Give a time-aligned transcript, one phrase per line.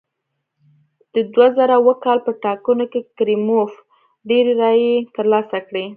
[1.13, 3.71] د دوه زره اووه کال په ټاکنو کې کریموف
[4.29, 5.85] ډېرې رایې ترلاسه کړې.